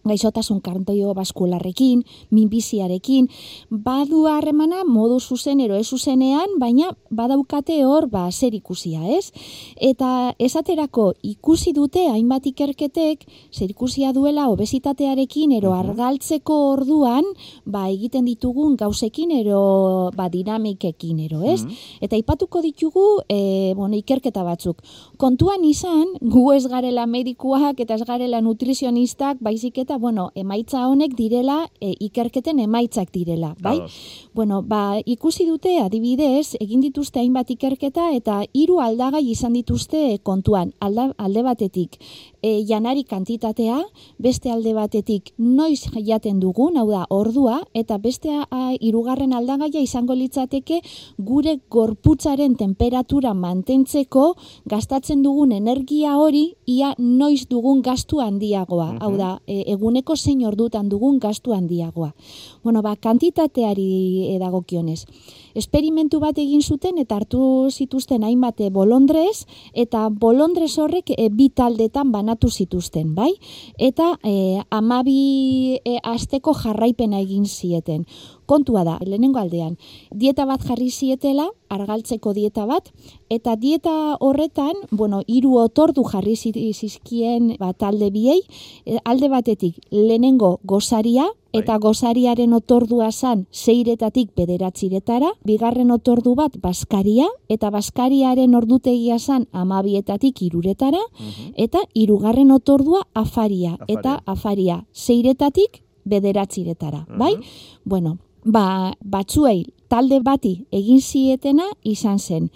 gaixotasun 0.08 0.60
kardiobaskularrekin, 0.64 2.04
minbiziarekin, 2.30 3.28
badu 3.70 4.26
harremana 4.26 4.84
modu 4.84 5.20
zuzen 5.20 5.60
ero 5.60 5.76
ez 5.76 5.86
zuzenean, 5.88 6.58
baina 6.58 6.92
badaukate 7.10 7.82
hor 7.84 8.08
ba 8.10 8.28
zer 8.32 8.54
ikusia, 8.54 9.02
ez? 9.18 9.32
Eta 9.76 10.34
esaterako 10.38 11.12
ikusi 11.22 11.72
dute 11.76 12.06
hainbat 12.08 12.46
ikerketek 12.52 13.26
zer 13.52 13.70
ikusia 13.70 14.12
duela 14.12 14.48
obesitatearekin 14.52 15.52
ero 15.58 15.74
argaltzeko 15.76 16.58
orduan 16.72 17.24
ba 17.64 17.88
egiten 17.88 18.24
ditugun 18.28 18.76
gauzekin 18.76 19.32
ero 19.34 20.10
ba 20.16 20.28
dinamikekin 20.32 21.20
ero, 21.26 21.42
ez? 21.44 21.64
Eta 22.00 22.16
aipatuko 22.16 22.62
ditugu, 22.64 23.06
e, 23.28 23.74
bueno, 23.76 23.96
ikerketa 23.98 24.44
batzuk. 24.46 24.82
Kontuan 25.20 25.64
izan, 25.64 26.06
gu 26.20 26.44
ez 26.54 26.64
garela 26.70 27.06
medikuak 27.06 27.80
eta 27.80 27.98
ez 27.98 28.06
garela 28.08 28.40
nutrizionistak, 28.44 29.42
baizik 29.44 29.78
eta, 29.84 29.97
bueno, 29.98 30.30
emaitza 30.34 30.86
honek 30.88 31.14
direla, 31.16 31.68
e, 31.80 31.94
ikerketen 32.08 32.58
emaitzak 32.58 33.12
direla, 33.12 33.54
bai? 33.60 33.78
Ados. 33.78 34.28
Bueno, 34.34 34.62
ba, 34.62 34.98
ikusi 35.04 35.46
dute 35.46 35.78
adibidez, 35.82 36.56
egin 36.60 36.80
dituzte 36.80 37.20
hainbat 37.20 37.50
ikerketa 37.50 38.10
eta 38.16 38.42
hiru 38.52 38.80
aldagai 38.80 39.24
izan 39.30 39.52
dituzte 39.58 40.18
kontuan. 40.22 40.72
Alda, 40.80 41.10
alde 41.18 41.42
batetik, 41.42 41.98
e, 42.42 42.64
janari 42.66 43.04
kantitatea, 43.04 43.78
beste 44.18 44.50
alde 44.50 44.72
batetik 44.74 45.32
noiz 45.38 45.88
jaten 45.94 46.40
dugun, 46.40 46.76
hau 46.76 46.86
da, 46.90 47.04
ordua, 47.10 47.60
eta 47.74 47.98
beste 47.98 48.30
a, 48.32 48.72
hirugarren 48.80 49.32
aldagaia 49.32 49.80
izango 49.82 50.14
litzateke 50.14 50.80
gure 51.18 51.58
gorputzaren 51.70 52.56
temperatura 52.56 53.34
mantentzeko 53.34 54.34
gastatzen 54.66 55.22
dugun 55.22 55.52
energia 55.52 56.16
hori 56.18 56.54
ia 56.66 56.94
noiz 56.98 57.46
dugun 57.48 57.82
gastu 57.82 58.20
handiagoa. 58.20 58.98
Hau 59.00 59.14
da, 59.16 59.38
e, 59.46 59.64
eguneko 59.72 60.16
zein 60.16 60.44
ordutan 60.46 60.88
dugun 60.88 61.18
gastu 61.18 61.54
handiagoa. 61.56 62.12
Bueno, 62.62 62.82
ba, 62.82 62.96
kantitateari 62.96 64.34
e, 64.34 64.38
dagokionez. 64.38 65.04
Esperimentu 65.58 66.20
bat 66.22 66.38
egin 66.38 66.62
zuten 66.62 67.00
eta 67.02 67.16
hartu 67.18 67.42
zituzten 67.70 68.22
hainbat 68.22 68.60
e, 68.62 68.70
bolondrez 68.70 69.42
eta 69.74 70.04
bolondrez 70.08 70.70
horrek 70.78 71.10
e, 71.16 71.28
bi 71.34 71.48
taldetan 71.50 72.12
banatu 72.14 72.50
zituzten, 72.50 73.14
bai? 73.16 73.32
Eta 73.74 74.12
e, 74.22 74.62
amabi 74.70 75.80
e, 75.82 75.98
asteko 76.04 76.54
jarraipena 76.54 77.18
egin 77.24 77.48
zieten. 77.50 78.06
Kontua 78.48 78.82
da, 78.88 78.96
lehenengo 79.04 79.38
aldean, 79.42 79.76
dieta 80.10 80.46
bat 80.48 80.62
jarri 80.64 80.88
zietela, 80.90 81.50
argaltzeko 81.68 82.32
dieta 82.32 82.64
bat, 82.64 82.88
eta 83.28 83.56
dieta 83.60 84.16
horretan, 84.24 84.72
bueno, 84.90 85.20
hiru 85.26 85.58
otordu 85.60 86.02
jarri 86.08 86.32
zi- 86.36 86.72
zizkien 86.72 87.56
ba, 87.60 87.74
talde 87.76 88.08
biei, 88.10 88.40
e, 88.86 88.96
alde 89.04 89.28
batetik 89.28 89.76
lehenengo 89.92 90.58
gozaria, 90.64 91.26
eta 91.52 91.78
gozariaren 91.80 92.52
otordua 92.52 93.10
zan 93.12 93.46
zeiretatik 93.52 94.30
bederatziretara, 94.36 95.30
bigarren 95.48 95.90
otordu 95.90 96.34
bat 96.36 96.56
baskaria, 96.60 97.26
eta 97.48 97.70
baskariaren 97.74 98.54
ordutegia 98.54 99.18
zan 99.18 99.46
amabietatik 99.52 100.42
iruretara, 100.42 101.00
eta 101.56 101.80
hirugarren 101.94 102.50
otordua 102.52 103.02
afaria, 103.14 103.74
Afaria. 103.74 103.98
eta 103.98 104.22
afaria. 104.26 104.86
zeiretatik 104.94 105.82
bederatziretara, 106.04 107.06
bai? 107.18 107.34
Bueno, 107.84 108.18
ba, 108.44 108.94
batzuei 109.04 109.66
talde 109.88 110.20
bati 110.20 110.54
egin 110.72 111.00
zietena 111.00 111.66
izan 111.84 112.18
zen. 112.18 112.50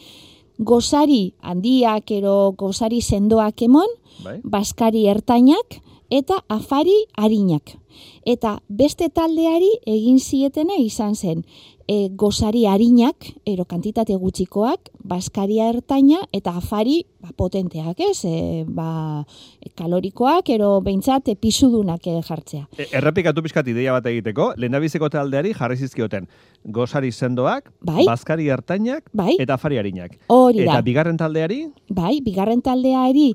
Gozari 0.58 1.32
handiak 1.40 2.10
ero 2.10 2.52
gozari 2.58 3.00
sendoak 3.00 3.62
emon, 3.62 3.88
Bai? 4.24 4.40
baskari 4.44 5.06
ertainak 5.08 5.80
eta 6.10 6.42
afari 6.48 7.06
harinak. 7.16 7.78
Eta 8.26 8.58
beste 8.68 9.08
taldeari 9.08 9.70
egin 9.86 10.20
zietena 10.20 10.76
izan 10.78 11.14
zen 11.16 11.44
e, 11.88 12.08
gozari 12.18 12.64
harinak, 12.66 13.28
ero 13.46 13.64
kantitate 13.64 14.14
gutxikoak, 14.18 14.90
baskaria 15.04 15.68
ertaina 15.72 16.22
eta 16.32 16.54
afari 16.58 17.02
ba, 17.20 17.32
potenteak, 17.36 18.00
ez? 18.00 18.24
E, 18.24 18.64
ba, 18.66 19.24
kalorikoak, 19.78 20.50
ero 20.54 20.74
behintzat 20.84 21.32
e, 21.32 21.36
pisudunak 21.36 22.06
e, 22.06 22.18
jartzea. 22.26 22.66
E, 22.76 22.88
errepikatu 22.92 23.44
pizkat 23.44 23.68
ideia 23.72 23.94
bat 23.96 24.06
egiteko, 24.10 24.52
lehendabiziko 24.56 25.10
taldeari 25.12 25.54
jarri 25.58 25.76
zizkioten 25.76 26.28
gozari 26.64 27.10
sendoak, 27.12 27.72
Bai. 27.82 28.04
bazkari 28.06 28.48
ertainak 28.54 29.08
Bai. 29.12 29.36
eta 29.42 29.58
afari 29.58 29.78
harinak. 29.78 30.16
Hori 30.28 30.62
da. 30.62 30.76
Eta 30.76 30.86
bigarren 30.86 31.18
taldeari, 31.18 31.64
Bai, 31.90 32.20
bigarren 32.22 32.62
taldeari 32.62 33.32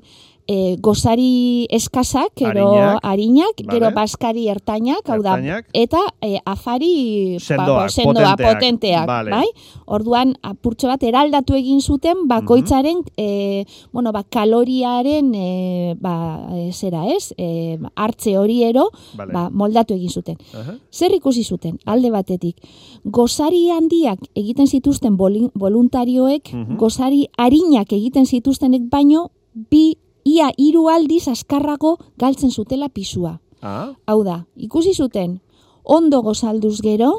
e, 0.48 0.76
gozari 0.80 1.66
eskasak, 1.70 2.40
ero 2.40 2.96
Arinak. 3.02 3.60
Vale. 3.66 3.78
gero 3.78 3.90
baskari 3.94 4.48
ertainak, 4.48 5.04
hau 5.08 5.20
da, 5.22 5.36
eta 5.74 6.00
e, 6.22 6.38
afari 6.44 7.36
Sendoak, 7.38 7.90
sendoa, 7.90 8.32
potenteak. 8.32 8.54
potenteak, 8.54 9.06
Vale. 9.06 9.30
bai? 9.30 9.46
Orduan, 9.86 10.34
apurtxo 10.42 10.88
bat 10.88 11.02
eraldatu 11.02 11.54
egin 11.54 11.80
zuten 11.80 12.26
bakoitzaren, 12.28 13.02
e, 13.16 13.64
bueno, 13.92 14.12
ba, 14.12 14.24
kaloriaren, 14.24 15.34
e, 15.34 15.94
ba, 16.00 16.48
e, 16.56 16.72
zera 16.72 17.04
ez, 17.12 17.34
e, 17.36 17.78
hartze 17.94 18.36
hori 18.38 18.62
ero, 18.64 18.88
Vale. 19.16 19.32
ba, 19.32 19.48
moldatu 19.50 19.94
egin 19.94 20.10
zuten. 20.10 20.36
Aha. 20.54 20.78
Zer 20.90 21.12
ikusi 21.14 21.44
zuten, 21.44 21.78
alde 21.84 22.10
batetik. 22.10 22.56
Gozari 23.04 23.68
handiak 23.70 24.18
egiten 24.34 24.66
zituzten 24.66 25.16
voluntarioek, 25.18 26.52
Mhm. 26.54 26.76
gozari 26.78 27.26
harinak 27.36 27.92
egiten 27.92 28.24
zituztenek 28.26 28.82
baino, 28.90 29.30
bi 29.70 29.96
ia 30.28 30.50
hiru 30.56 30.88
aldiz 30.92 31.26
askarrago 31.32 31.96
galtzen 32.20 32.50
zutela 32.50 32.88
pisua. 32.88 33.38
Ah, 33.62 33.94
Hau 34.06 34.22
da, 34.24 34.44
ikusi 34.56 34.92
zuten, 34.94 35.40
ondo 35.84 36.20
gozalduz 36.22 36.80
gero, 36.84 37.10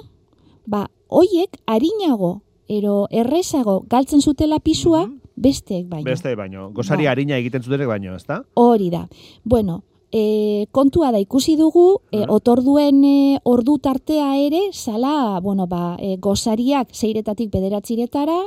ba, 0.66 0.86
hoiek 1.10 1.58
harinago, 1.66 2.42
ero 2.70 3.08
errezago 3.10 3.82
galtzen 3.90 4.22
zutela 4.22 4.60
pisua, 4.60 5.08
Mhm. 5.08 5.20
besteek 5.36 5.88
baino. 5.90 6.06
beste 6.06 6.36
baino. 6.36 6.70
Gozari 6.72 7.04
Bai. 7.06 7.12
harina 7.12 7.38
egiten 7.38 7.64
zutenek 7.64 7.88
baino, 7.88 8.16
ezta? 8.16 8.44
Hori 8.54 8.90
da. 8.90 9.08
Bueno, 9.44 9.84
e, 10.12 10.68
kontua 10.72 11.12
da 11.12 11.20
ikusi 11.20 11.56
dugu, 11.56 12.02
e, 12.12 12.26
otorduen 12.28 13.04
e, 13.06 13.40
ordu 13.44 13.78
tartea 13.80 14.38
ere, 14.38 14.62
zala, 14.74 15.40
bueno, 15.42 15.66
ba, 15.68 15.96
e, 16.00 16.18
gozariak 16.18 16.94
zeiretatik 16.94 17.50
bederatziretara, 17.52 18.40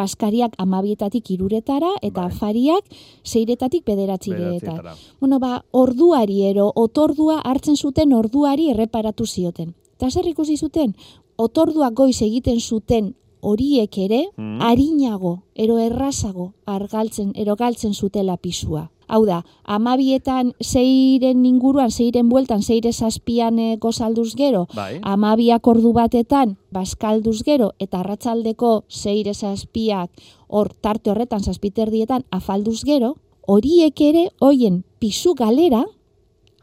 baskariak 0.00 0.56
amabietatik 0.58 1.30
iruretara, 1.36 1.92
eta 2.00 2.24
Bai. 2.24 2.32
afariak 2.32 2.84
zeiretatik 3.24 3.84
bederatziretara. 3.84 4.96
Bueno, 5.20 5.38
ba, 5.38 5.64
orduari 5.70 6.42
ero, 6.48 6.70
otordua 6.74 7.40
hartzen 7.44 7.76
zuten 7.76 8.12
orduari 8.16 8.70
erreparatu 8.72 9.26
zioten. 9.26 9.74
Eta 10.00 10.10
zer 10.10 10.26
ikusi 10.32 10.56
zuten? 10.56 10.94
Otordua 11.36 11.90
goiz 11.90 12.20
egiten 12.22 12.60
zuten 12.60 13.14
horiek 13.40 13.96
ere, 13.98 14.26
Mhm. 14.36 14.60
harinago, 14.62 15.42
ero 15.54 15.78
errazago, 15.78 16.52
argaltzen, 16.66 17.32
ero 17.34 17.56
galtzen 17.56 17.94
zutela 17.94 18.36
pisua. 18.36 18.90
Hau 19.10 19.24
da, 19.26 19.40
amabietan 19.66 20.52
zeiren 20.62 21.42
inguruan, 21.48 21.90
zeiren 21.90 22.28
bueltan, 22.30 22.62
zeire 22.62 22.92
zazpian 22.92 23.58
e, 23.58 23.72
gozalduz 23.82 24.36
gero, 24.38 24.68
Bai. 24.76 25.00
amabiak 25.02 25.66
ordu 25.66 25.90
batetan, 25.96 26.54
baskalduz 26.70 27.40
gero, 27.42 27.72
eta 27.82 28.04
arratsaldeko 28.04 28.84
zeire 28.86 29.34
zazpiak, 29.34 30.12
hor 30.46 30.70
tarte 30.80 31.10
horretan 31.10 31.42
zazpiterdietan, 31.42 32.22
afalduz 32.30 32.84
gero, 32.86 33.16
horiek 33.50 33.98
ere, 34.06 34.28
hoien 34.38 34.84
pisu 35.02 35.34
galera, 35.34 35.82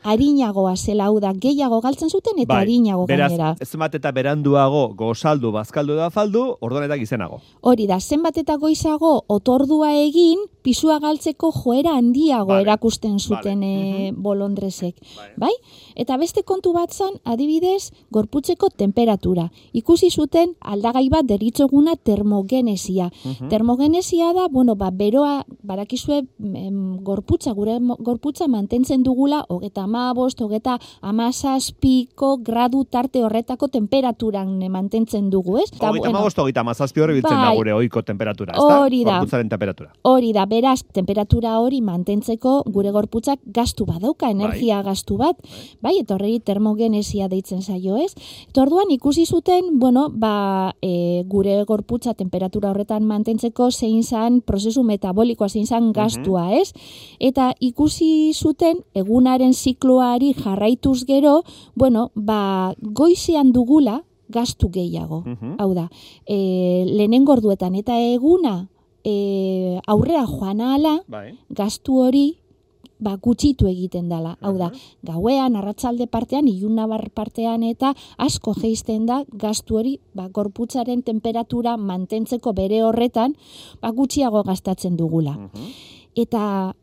harinagoa 0.07 0.75
zela 0.77 1.05
hau 1.11 1.19
da, 1.19 1.33
gehiago 1.33 1.81
galtzen 1.81 2.09
zuten 2.09 2.39
eta 2.39 2.59
harinago 2.61 3.05
Bai. 3.07 3.15
beraz, 3.15 3.31
gainera. 3.31 3.55
zenbat 3.65 3.95
eta 3.95 4.11
beranduago 4.11 4.93
gozaldu, 4.95 5.51
bazkaldu 5.51 5.95
da 5.95 6.09
faldu, 6.09 6.57
orduan 6.61 6.83
eta 6.87 6.97
gizenago. 6.97 7.41
Hori 7.61 7.87
da, 7.87 7.99
zenbat 7.99 8.37
eta 8.37 8.55
goizago 8.57 9.23
otordua 9.27 9.93
egin, 9.93 10.39
pisua 10.63 10.99
galtzeko 10.99 11.51
joera 11.55 11.93
handiago 11.95 12.51
Vale. 12.51 12.61
erakusten 12.65 13.19
zuten 13.19 13.61
Vale. 13.61 14.07
e, 14.07 14.11
bolondrezek. 14.11 14.95
Bai. 15.15 15.27
Bai? 15.37 15.53
Eta 15.95 16.17
beste 16.17 16.43
kontu 16.43 16.73
bat 16.73 16.91
zan, 16.93 17.15
adibidez, 17.23 17.91
gorputzeko 18.11 18.69
temperatura. 18.69 19.49
Ikusi 19.73 20.09
zuten 20.11 20.55
aldagai 20.59 21.07
bat 21.09 21.25
deritzoguna 21.25 21.95
termogenesia. 21.95 23.11
Mhm. 23.23 23.49
Termogenesia 23.49 24.33
da, 24.33 24.47
bueno, 24.49 24.75
ba, 24.75 24.91
beroa, 24.91 25.45
barakizue, 25.63 26.23
em, 26.39 26.97
gorputza, 27.03 27.51
gure 27.53 27.77
gorputza 27.99 28.47
mantentzen 28.47 29.03
dugula, 29.03 29.45
hogeta 29.47 29.87
amabost, 29.97 30.41
hogeta 30.41 30.77
amazazpiko 31.01 32.37
gradu 32.45 32.83
tarte 32.85 33.23
horretako 33.23 33.67
temperaturan 33.73 34.61
eh, 34.61 34.69
mantentzen 34.69 35.29
dugu, 35.33 35.57
ez? 35.61 35.69
Hogeita 35.73 36.11
amabost, 36.11 36.39
hogeita 36.39 36.63
amazazpi 36.63 37.03
hori 37.03 37.17
biltzen 37.17 37.35
da 37.35 37.49
Bai. 37.49 37.57
gure 37.57 37.73
ohiko 37.73 38.03
temperatura, 38.05 38.53
ezta? 38.55 38.79
Hori 38.83 39.03
da. 39.03 39.17
Gorputzaren 39.17 39.49
temperatura. 39.49 39.91
Hori 40.07 40.31
da, 40.35 40.45
beraz, 40.49 40.79
temperatura 40.93 41.57
hori 41.63 41.81
mantentzeko 41.81 42.61
gure 42.73 42.91
gorputzak 42.95 43.41
gastu 43.53 43.87
badauka, 43.89 44.29
energia 44.33 44.81
gastu 44.85 45.17
bat, 45.19 45.39
bai, 45.81 45.97
eta 46.01 46.15
horreri 46.15 46.39
termogenesia 46.39 47.27
deitzen 47.31 47.61
zaio, 47.61 47.97
ez? 47.97 48.13
Eta 48.49 48.63
orduan 48.63 48.91
ikusi 48.93 49.25
zuten, 49.25 49.73
bueno, 49.79 50.07
ba, 50.13 50.75
e, 50.81 51.23
gure 51.27 51.57
gorputza 51.67 52.13
temperatura 52.17 52.71
horretan 52.71 53.05
mantentzeko 53.07 53.71
zein 53.71 54.03
zan 54.03 54.41
prozesu 54.41 54.83
metabolikoa, 54.87 55.49
zein 55.49 55.67
zan 55.67 55.91
gastua, 55.95 56.49
ez? 56.57 56.73
Eta 57.19 57.51
ikusi 57.59 58.33
zuten 58.33 58.83
egunaren 58.97 59.53
zikloari 59.77 60.33
jarraituz 60.33 61.05
gero, 61.05 61.43
bueno, 61.75 62.11
ba, 62.15 62.73
goizean 62.81 63.51
dugula 63.51 64.03
gastu 64.29 64.69
gehiago. 64.69 65.23
Mhm. 65.25 65.55
Hau 65.59 65.73
da, 65.73 65.89
e, 66.25 66.85
lehenengo 66.85 67.33
orduetan 67.33 67.75
eta 67.75 67.97
eguna 67.99 68.69
e, 69.03 69.79
aurrera 69.87 70.25
joan 70.25 70.61
ala, 70.61 71.03
Bai. 71.07 71.37
gastu 71.49 72.01
hori 72.01 72.39
ba, 72.99 73.15
gutxitu 73.15 73.67
egiten 73.67 74.09
dela. 74.09 74.37
Hau 74.41 74.57
da, 74.57 74.71
gauean, 75.03 75.55
arratsalde 75.55 76.07
partean, 76.07 76.47
ilunabar 76.47 77.09
partean 77.11 77.63
eta 77.63 77.93
asko 78.17 78.53
geisten 78.53 79.05
da 79.05 79.23
gastu 79.31 79.77
hori 79.77 79.99
ba, 80.13 80.27
gorputzaren 80.27 81.03
temperatura 81.03 81.77
mantentzeko 81.77 82.53
bere 82.53 82.81
horretan 82.83 83.37
ba, 83.81 83.91
gutxiago 83.91 84.43
gastatzen 84.43 84.97
dugula. 84.97 85.37
Mhm. 85.37 85.71
Eta 86.15 86.75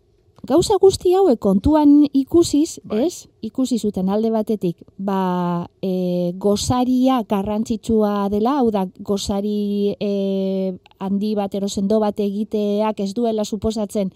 gauza 0.47 0.77
guzti 0.81 1.13
hauek 1.17 1.39
kontuan 1.41 2.05
ikusiz, 2.13 2.81
Bai. 2.85 3.07
ez? 3.07 3.29
Ikusi 3.45 3.79
zuten 3.79 4.09
alde 4.09 4.31
batetik, 4.33 4.79
ba, 4.97 5.67
e, 5.85 6.33
gozaria 6.41 7.23
garrantzitsua 7.29 8.29
dela, 8.33 8.59
hau 8.61 8.71
da, 8.73 8.87
gozari 9.05 9.95
e, 10.01 10.75
handi 10.99 11.35
bat 11.37 11.55
erosendo 11.55 11.99
bat 12.01 12.19
egiteak 12.25 13.01
ez 13.05 13.11
duela 13.15 13.45
suposatzen 13.45 14.11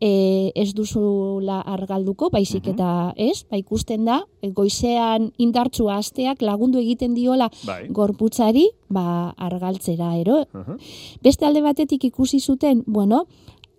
e, 0.00 0.52
ez 0.54 0.74
duzula 0.76 1.62
argalduko, 1.62 2.28
baizik 2.30 2.66
Mhm. 2.66 2.74
eta 2.74 3.14
ez, 3.16 3.44
ba, 3.50 3.56
ikusten 3.56 4.04
da, 4.04 4.20
e, 4.42 4.50
goizean 4.50 5.32
indartsua 5.38 5.96
asteak 5.96 6.42
lagundu 6.42 6.78
egiten 6.78 7.14
diola 7.14 7.48
Bai. 7.64 7.88
gorputzari, 7.88 8.68
ba, 8.88 9.30
argaltzera, 9.36 10.16
ero? 10.18 10.44
Aha. 10.52 10.76
Beste 11.22 11.46
alde 11.46 11.62
batetik 11.62 12.04
ikusi 12.04 12.40
zuten, 12.40 12.84
bueno, 12.86 13.24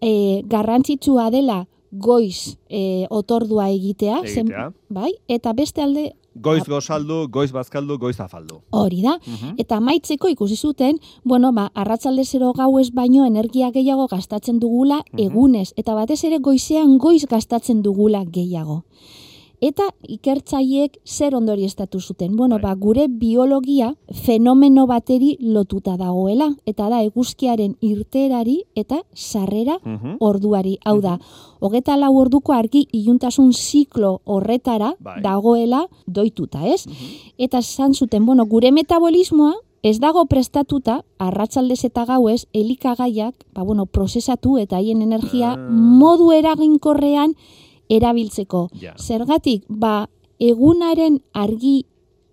e, 0.01 0.41
garrantzitsua 0.45 1.29
dela 1.29 1.67
goiz 1.91 2.57
e, 2.69 3.05
otordua 3.09 3.69
egitea, 3.69 4.21
Egitea. 4.23 4.71
bai, 4.89 5.13
eta 5.27 5.53
beste 5.53 5.81
alde 5.81 6.13
Goiz 6.39 6.67
gozaldu, 6.69 7.27
goiz 7.33 7.51
bazkaldu, 7.51 7.97
goiz 7.97 8.19
afaldu. 8.19 8.59
hori 8.69 9.01
da. 9.01 9.17
Mhm. 9.25 9.55
Eta 9.57 9.79
maitzeko 9.79 10.27
ikusi 10.29 10.55
zuten, 10.55 10.99
bueno, 11.23 11.51
ba, 11.51 11.71
arratsalde 11.73 12.25
zero 12.25 12.53
gauez 12.53 12.91
baino 12.93 13.25
energia 13.25 13.71
gehiago 13.71 14.05
gastatzen 14.07 14.59
dugula 14.59 15.01
Mhm. 15.13 15.19
egunez, 15.19 15.73
eta 15.77 15.95
batez 15.95 16.23
ere 16.25 16.37
goizean 16.37 16.99
goiz 16.99 17.25
gastatzen 17.25 17.81
dugula 17.81 18.23
gehiago. 18.25 18.83
Eta 19.59 19.87
ikertzaiek 20.05 20.99
zer 21.03 21.33
ondori 21.33 21.63
estatu 21.65 21.99
zuten. 21.99 22.35
Bueno, 22.37 22.59
Bai. 22.59 22.61
ba, 22.61 22.73
gure 22.75 23.07
biologia 23.09 23.95
fenomeno 24.13 24.85
bateri 24.85 25.35
lotuta 25.41 25.95
dagoela, 25.97 26.51
eta 26.69 26.89
da 26.89 27.01
eguzkiaren 27.01 27.75
irterari 27.81 28.59
eta 28.75 28.99
sarrera 29.15 29.79
Mhm. 29.83 30.17
orduari. 30.19 30.77
Hau 30.85 31.01
da, 31.01 31.17
hogeta 31.59 31.97
lau 31.97 32.15
orduko 32.19 32.53
argi 32.53 32.87
iluntasun 32.91 33.51
ziklo 33.53 34.21
horretara 34.25 34.93
Bai. 34.99 35.21
dagoela 35.23 35.87
doituta, 36.05 36.67
ez? 36.67 36.85
Mhm. 36.85 36.93
Eta 37.39 37.57
esan 37.57 37.95
zuten, 37.95 38.25
bueno, 38.27 38.45
gure 38.45 38.71
metabolismoa 38.71 39.53
ez 39.81 39.99
dago 39.99 40.25
prestatuta 40.25 41.03
arratsaldez 41.17 41.83
eta 41.85 42.05
gauez 42.05 42.45
elikagaiak, 42.53 43.33
ba 43.53 43.63
bueno, 43.63 43.85
prozesatu 43.87 44.57
eta 44.59 44.75
haien 44.77 45.01
energia 45.01 45.53
Ah. 45.53 45.57
modu 45.57 46.31
eraginkorrean 46.31 47.33
erabiltzeko. 47.89 48.67
Ja. 48.79 48.95
Zergatik, 48.97 49.65
ba 49.69 50.07
egunaren 50.39 51.21
argi 51.33 51.85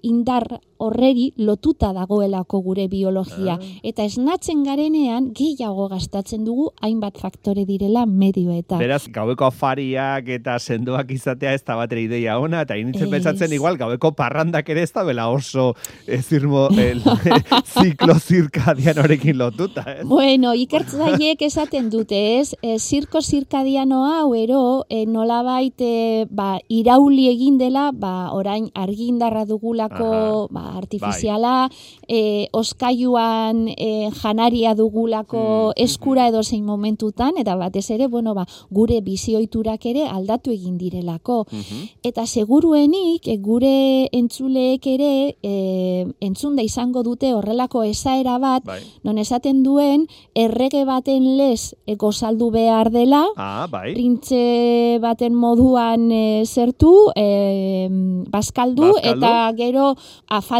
indar 0.04 0.60
horreri 0.84 1.30
lotuta 1.36 1.92
dagoelako 1.96 2.60
gure 2.64 2.86
biologia. 2.88 3.56
Ah. 3.58 3.72
Eta 3.82 4.04
esnatzen 4.04 4.64
garenean 4.66 5.30
gehiago 5.36 5.88
gastatzen 5.92 6.44
dugu 6.44 6.70
hainbat 6.84 7.18
faktore 7.20 7.64
direla 7.68 8.04
medioetan. 8.06 8.78
Beraz, 8.82 9.04
gaueko 9.12 9.48
afariak 9.48 10.28
eta 10.38 10.58
sendoak 10.58 11.10
izatea 11.14 11.54
ez 11.54 11.62
da 11.64 11.76
batera 11.78 12.02
ideia 12.02 12.38
ona, 12.38 12.64
eta 12.64 12.76
initzen 12.80 13.10
pentsatzen 13.12 13.52
igual, 13.56 13.78
gaueko 13.80 14.12
parrandak 14.16 14.68
ere 14.72 14.84
ez 14.84 14.92
da 14.94 15.04
bela 15.06 15.28
oso 15.32 15.72
ez 16.06 16.24
irmo 16.32 16.66
el, 16.80 17.02
ziklo 17.74 18.16
zirkadian 18.18 18.98
horekin 19.02 19.38
lotuta, 19.38 19.84
ez? 19.94 20.06
Bueno, 20.08 20.54
ikertzaileek 20.58 21.42
esaten 21.46 21.90
dute, 21.92 22.20
ez? 22.40 22.54
E, 22.62 22.78
zirko 22.78 23.22
zirkadiano 23.22 24.04
hau 24.08 24.34
ero 24.38 24.84
e, 24.88 25.04
nolabait 25.06 25.80
e, 25.80 26.26
ba, 26.30 26.58
irauli 26.68 27.28
egin 27.30 27.58
dela, 27.60 27.90
ba, 27.92 28.30
orain 28.36 28.68
argindarra 28.74 29.44
dugulako 29.48 30.10
Aha. 30.10 30.46
ba, 30.50 30.64
artifiziala, 30.74 31.70
e, 32.08 32.48
oskailuan 32.52 33.68
e, 33.68 34.10
janaria 34.22 34.74
dugulako 34.74 35.42
Mm, 35.74 35.82
eskura 35.84 36.28
edo 36.28 36.42
zein 36.42 36.64
momentutan, 36.64 37.32
eta 37.38 37.54
batez 37.56 37.90
ere, 37.90 38.06
bueno, 38.08 38.34
ba, 38.34 38.46
gure 38.70 39.00
bizioiturak 39.00 39.84
ere 39.86 40.06
aldatu 40.08 40.50
egin 40.50 40.76
direlako. 40.78 41.46
Mhm. 41.50 41.88
Eta 42.02 42.26
seguruenik 42.26 43.26
e, 43.28 43.36
gure 43.38 44.08
entzuleek 44.12 44.86
ere 44.86 45.36
e, 45.42 46.06
entzunda 46.20 46.62
izango 46.62 47.02
dute 47.02 47.32
horrelako 47.34 47.82
esaera 47.84 48.38
bat, 48.38 48.64
Bai. 48.64 48.80
non 49.04 49.18
esaten 49.18 49.62
duen 49.62 50.06
errege 50.34 50.84
baten 50.84 51.36
lez 51.36 51.74
e, 51.86 51.96
gozaldu 51.96 52.50
behar 52.50 52.90
dela, 52.90 53.24
Ah, 53.36 53.66
bai. 53.70 53.92
printze 53.94 54.98
baten 55.00 55.34
moduan 55.34 56.10
e, 56.12 56.42
zertu, 56.46 57.10
e, 57.16 57.88
bazkaldu, 58.30 58.92
Bazkaldu. 58.92 59.18
eta 59.18 59.52
gero 59.56 59.96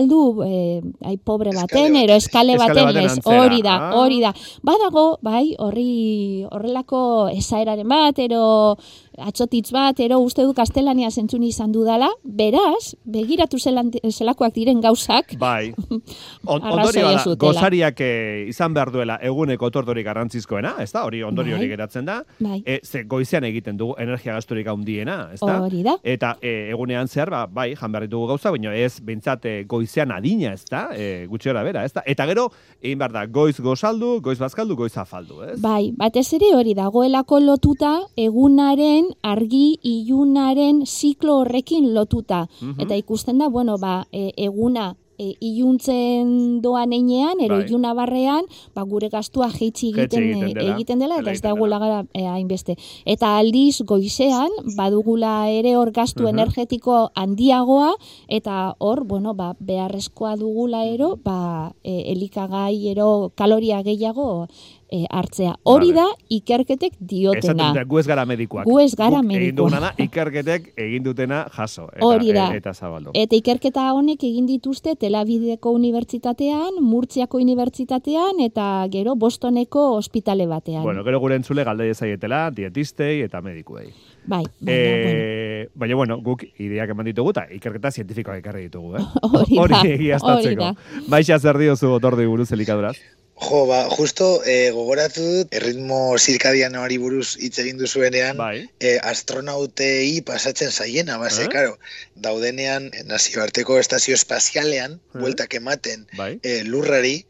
afaldu, 0.05 0.43
e, 0.45 0.83
ai, 1.05 1.17
pobre 1.19 1.51
baten, 1.55 1.97
ero 1.97 2.15
eskale 2.15 2.57
baten 2.59 2.89
antzera. 2.97 3.43
hori 3.45 3.63
da, 3.63 3.75
Ah. 3.91 3.95
hori 3.97 4.21
da. 4.21 4.33
Badago, 4.63 5.19
bai, 5.23 5.55
horri 5.59 6.45
horrelako 6.51 7.29
esaeraren 7.33 7.89
bat, 7.89 8.19
ero 8.19 8.77
atxotitz 9.19 9.71
bat, 9.71 9.99
ero 10.01 10.19
uste 10.21 10.43
du 10.43 10.53
kastelania 10.55 11.11
zentzun 11.11 11.43
izan 11.45 11.71
dudala, 11.73 12.09
beraz, 12.25 12.95
begiratu 13.05 13.59
zelan, 13.59 13.91
zelakoak 14.11 14.53
diren 14.55 14.81
gauzak, 14.81 15.37
Bai. 15.39 15.73
On, 16.47 16.61
ondorio 16.63 17.11
da, 17.13 17.35
gozariak 17.37 18.01
eh, 18.01 18.47
izan 18.49 18.75
behar 18.75 18.91
duela 18.91 19.19
eguneko 19.23 19.67
otordori 19.67 20.03
garrantzizkoena, 20.03 20.75
ez 20.83 20.91
da? 20.93 21.05
Hori 21.05 21.23
ondorio 21.23 21.55
Bai. 21.55 21.61
hori 21.61 21.69
geratzen 21.69 22.05
da. 22.05 22.23
bai, 22.41 22.63
E, 22.67 22.81
ze 22.83 23.05
goizean 23.05 23.45
egiten 23.45 23.77
dugu 23.77 23.95
energia 23.99 24.35
gasturik 24.35 24.67
handiena, 24.67 25.31
ez 25.33 25.41
da? 25.41 25.61
hori 25.63 25.83
da. 25.83 25.97
Eta 26.03 26.37
e, 26.43 26.71
egunean 26.71 27.09
zehar, 27.09 27.31
ba, 27.31 27.47
bai, 27.47 27.75
jan 27.77 27.93
behar 27.93 28.07
ditugu 28.09 28.27
gauza, 28.27 28.51
baina 28.51 28.75
ez, 28.75 29.01
bintzat, 29.01 29.45
e, 29.47 29.65
goizean 29.95 30.13
adina, 30.13 30.53
ez 30.55 30.65
da? 30.71 30.89
E, 30.95 31.27
gutxi 31.27 31.51
gora 31.51 31.63
bera, 31.65 31.85
ez 31.85 31.93
da? 31.93 32.03
Eta 32.07 32.27
gero, 32.27 32.49
egin 32.83 32.99
behar 32.99 33.13
da, 33.13 33.25
goiz 33.27 33.61
gozaldu, 33.61 34.21
goiz 34.21 34.39
bazkaldu, 34.39 34.77
goiz 34.77 34.97
afaldu, 34.97 35.43
ez? 35.45 35.61
Bai, 35.61 35.93
batez 35.97 36.33
ere 36.35 36.55
hori 36.55 36.75
dagoelako 36.75 37.41
lotuta 37.41 38.01
egunaren 38.17 39.13
argi 39.23 39.79
ilunaren 39.83 40.85
ziklo 40.87 41.41
horrekin 41.43 41.93
lotuta. 41.95 42.47
Mhm. 42.61 42.81
Eta 42.81 42.97
ikusten 42.97 43.39
da, 43.39 43.49
bueno, 43.49 43.79
ba, 43.79 44.05
e, 44.13 44.33
eguna 44.37 44.95
e, 45.19 45.35
iluntzen 45.41 46.61
doan 46.63 46.93
einean, 46.93 47.41
ero 47.41 47.57
Bai. 47.59 47.67
iluna 47.69 47.95
barrean, 47.95 48.45
ba, 48.75 48.83
gure 48.83 49.09
gastua 49.09 49.51
jeitsi 49.51 49.91
egiten, 49.93 50.23
egiten 50.23 50.55
dela. 50.55 50.75
egiten 50.75 50.99
dela, 50.99 51.19
eta 51.21 51.31
ez 51.33 51.41
dagula 51.43 51.79
gara 51.79 52.05
e, 52.13 52.27
hainbeste. 52.27 52.77
Eta 53.05 53.37
aldiz 53.39 53.83
goizean, 53.87 54.51
badugula 54.77 55.49
ere 55.51 55.77
hor 55.77 55.93
gastu 55.93 56.23
Mhm. 56.25 56.29
energetiko 56.39 57.11
handiagoa, 57.15 57.95
eta 58.29 58.75
hor, 58.79 59.05
bueno, 59.05 59.35
ba, 59.35 59.55
beharrezkoa 59.61 60.37
dugula 60.37 60.85
ero, 60.85 61.17
ba, 61.23 61.75
e, 61.83 62.13
elikagai 62.13 62.89
ero 62.89 63.33
kaloria 63.35 63.83
gehiago 63.83 64.47
e, 64.91 65.05
hartzea. 65.11 65.55
Hori 65.65 65.93
da 65.93 66.07
ikerketek 66.29 66.93
Esaten 66.95 67.07
diotena. 67.07 67.69
dute, 67.73 67.85
gu 67.85 67.99
ez 67.99 68.07
gara 68.07 68.25
medikuak. 68.25 68.65
Gu 68.67 68.81
ez 68.81 68.95
gara 68.95 69.21
Guk 69.23 69.33
Egin 69.33 69.57
da, 69.81 69.93
ikerketek 69.99 70.73
egin 70.77 71.03
dutena 71.03 71.47
jaso. 71.51 71.89
Eta, 71.93 72.05
Hori 72.07 72.33
da. 72.33 72.49
e- 72.53 72.57
eta 72.57 72.75
zabaldu. 72.75 73.11
Eta 73.15 73.37
ikerketa 73.37 73.93
honek 73.93 74.23
egin 74.23 74.47
dituzte 74.47 74.97
Tel 74.97 75.15
Aviveko 75.15 75.71
unibertsitatean, 75.71 76.81
Murtziako 76.81 77.39
unibertsitatean 77.39 78.41
eta 78.41 78.87
gero 78.91 79.15
Bostoneko 79.17 79.95
ospitale 79.97 80.47
batean. 80.47 80.83
Bueno, 80.83 81.05
gero 81.05 81.21
gure 81.21 81.37
entzule 81.37 81.65
galde 81.65 81.93
zaietela, 81.95 82.51
dietistei 82.51 83.23
eta 83.23 83.41
medikuei. 83.41 83.89
bai, 84.27 84.45
baina, 84.61 84.71
bueno, 84.71 85.19
E, 85.25 85.69
baina, 85.75 85.95
bueno, 85.95 86.17
guk 86.23 86.45
ideak 86.59 86.91
eman 86.91 87.05
ditugu 87.07 87.31
eta 87.31 87.47
ikerketa 87.53 87.91
zientifikoak 87.91 88.39
ekarri 88.39 88.63
ditugu, 88.69 88.97
eh? 88.97 89.03
hori 89.61 89.75
da, 89.75 90.19
hori 90.23 90.57
da. 90.57 90.75
Baixa 91.09 91.39
zer 91.39 91.59
diozu 91.59 91.91
otordi 91.93 92.27
buruz 92.27 92.51
elikaduraz? 92.53 92.97
Jo, 93.35 93.65
ba, 93.67 93.89
justo 93.91 94.43
eh, 94.47 94.71
gogoratu 94.71 95.21
dut, 95.21 95.49
erritmo 95.59 96.15
zirkadianoari 96.19 96.99
buruz 97.03 97.35
hitz 97.43 97.59
egin 97.59 97.81
duzuenean, 97.81 98.39
Bai. 98.39 98.69
eh, 98.79 98.99
astronautei 99.03 100.21
pasatzen 100.23 100.71
zaiena, 100.71 101.19
ba, 101.19 101.31
ze, 101.31 101.43
Eh? 101.45 101.49
karo, 101.51 101.79
daudenean 102.15 102.91
eh, 102.95 103.03
nazioarteko 103.05 103.79
estazio 103.81 104.15
espazialean, 104.15 105.01
Eh? 105.15 105.19
bueltak 105.19 105.55
ematen 105.55 106.07
Bai. 106.17 106.39
eh, 106.43 106.63
lurrari, 106.65 107.27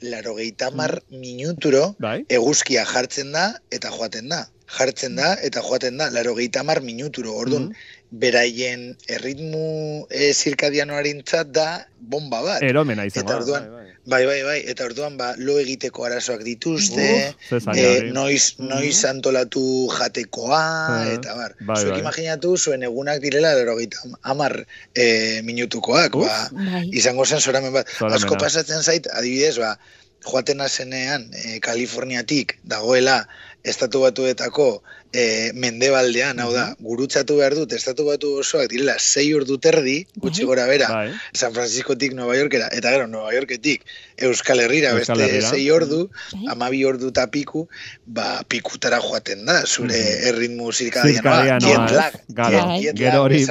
laro 0.00 0.34
mar 0.72 1.02
minuturo 1.10 1.94
Bai. 1.98 2.24
eguzkia 2.28 2.84
jartzen 2.84 3.32
da 3.32 3.60
eta 3.70 3.90
joaten 3.90 4.28
da. 4.28 4.48
Jartzen 4.66 5.16
da 5.16 5.34
eta 5.42 5.60
joaten 5.62 5.98
da, 5.98 6.10
laro 6.10 6.34
mar 6.64 6.80
minuturo. 6.80 7.34
Orduan, 7.36 7.68
Mhm. 7.68 7.74
beraien 8.14 8.96
erritmu 9.08 10.06
eh, 10.10 10.32
zirkadianoarentzat 10.32 11.48
da 11.50 11.86
bomba 11.98 12.42
bat. 12.42 12.62
Eromena 12.62 13.04
izango. 13.04 13.26
Eta 13.30 13.36
orduan, 13.40 13.62
bai, 13.62 13.70
bai. 13.70 13.90
Bai, 14.06 14.26
bai, 14.26 14.42
bai, 14.44 14.58
eta 14.68 14.84
orduan 14.84 15.16
ba, 15.16 15.34
lo 15.38 15.58
egiteko 15.58 16.04
arazoak 16.04 16.42
dituzte, 16.44 17.34
Uf, 17.50 17.62
zaila 17.64 17.74
eh, 17.80 17.98
hori. 18.00 18.10
noiz, 18.12 18.54
noiz 18.58 19.04
antolatu 19.08 19.88
jatekoa, 19.90 21.06
Eh, 21.08 21.14
eta 21.14 21.34
bar. 21.34 21.54
bai, 21.60 21.76
Zuek 21.82 21.90
bai. 21.92 22.00
imaginatu 22.00 22.56
zuen 22.58 22.82
egunak 22.82 23.20
direla 23.20 23.52
erogeita 23.58 23.98
amar 24.22 24.66
eh, 24.94 25.40
minutukoak, 25.42 26.14
Uf. 26.14 26.26
ba, 26.26 26.48
bai. 26.52 26.88
izango 26.92 27.24
zen 27.24 27.40
zoramen 27.40 27.72
bat. 27.72 27.88
Zoramena. 27.88 28.16
Asko 28.16 28.36
pasatzen 28.36 28.82
zait, 28.82 29.08
adibidez, 29.12 29.58
ba, 29.58 29.78
joaten 30.24 30.60
azenean, 30.60 31.30
eh, 31.34 31.58
Kaliforniatik 31.60 32.58
dagoela 32.62 33.26
estatu 33.64 34.00
batuetako 34.04 34.82
e, 35.12 35.50
mendebaldean, 35.56 36.38
hau 36.42 36.50
da, 36.52 36.64
gurutzatu 36.84 37.38
behar 37.38 37.54
dut, 37.56 37.72
estatu 37.72 38.04
batu 38.04 38.34
osoak 38.42 38.68
direla 38.68 38.98
sei 38.98 39.32
ordu 39.34 39.56
terdi, 39.58 40.06
gutxi 40.20 40.42
Bai. 40.42 40.48
gora 40.50 40.66
bera, 40.68 40.88
Bai. 40.92 41.12
San 41.32 41.54
Franciscotik 41.54 42.12
Nueva 42.12 42.36
Yorkera, 42.36 42.68
eta 42.76 42.90
gero 42.92 43.06
Nueva 43.08 43.32
Yorketik 43.34 43.86
Euskal 44.18 44.60
Herrira 44.60 44.90
Euskal 44.92 45.16
beste 45.18 45.30
Herrira. 45.38 45.50
sei 45.50 45.70
ordu, 45.70 46.10
Bai. 46.32 46.44
amabi 46.52 46.84
ordu 46.84 47.08
eta 47.08 47.26
piku, 47.32 47.66
ba, 48.06 48.42
pikutara 48.48 49.00
joaten 49.00 49.46
da, 49.46 49.62
zure 49.66 49.96
Mhm. 49.96 50.28
erritmo 50.28 50.70
zirkadianoa, 50.72 51.48
Zirkadianoa, 51.48 52.80
jet 52.80 52.98
lag, 52.98 52.98
gero 53.00 53.22
hori. 53.22 53.44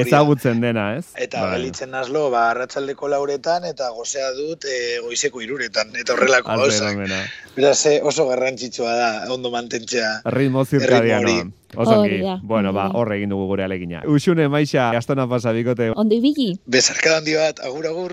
Ezagutzen 0.00 0.60
dena, 0.60 0.96
ez? 0.96 1.06
Eta 1.16 1.42
Bai. 1.42 1.52
gelitzen 1.56 1.90
nazlo, 1.90 2.30
ba, 2.30 2.50
arratsaldeko 2.50 3.08
lauretan, 3.08 3.64
eta 3.64 3.90
gozea 3.90 4.30
dut 4.36 4.64
e, 4.64 4.98
goizeko 5.04 5.40
iruretan, 5.42 5.94
eta 5.96 6.12
horrelako 6.14 6.48
gauzak. 6.56 6.92
eromena. 6.92 7.22
Beraz, 7.56 7.86
eh, 7.86 8.00
oso 8.02 8.26
garrantzitsua 8.28 8.94
da, 8.94 9.10
ondo 9.32 9.50
mantentzea. 9.50 10.20
Ritmo 10.24 10.64
zirkadianoa. 10.64 11.32
hori. 11.40 11.52
Oso 11.76 12.04
Bueno, 12.42 12.72
ba, 12.72 12.84
da. 12.84 12.94
hor 12.94 13.12
egin 13.12 13.28
dugu 13.28 13.46
gure 13.46 13.64
alegina. 13.64 14.02
Uxune, 14.06 14.48
maixa, 14.48 14.92
gastona 14.92 15.26
pasa 15.28 15.52
bikote. 15.52 15.90
Ondo 15.96 16.14
ibili? 16.14 16.58
Bezarka 16.66 17.16
handi 17.18 17.34
bat, 17.34 17.60
agur 17.60 17.86
agur. 17.86 18.12